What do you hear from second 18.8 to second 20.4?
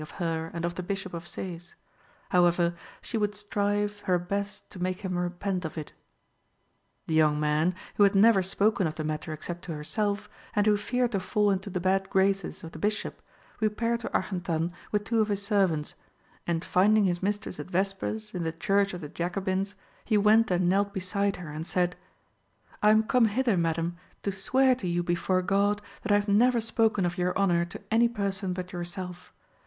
of the Jacobins,(7) he